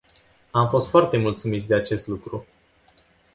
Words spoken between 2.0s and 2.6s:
lucru.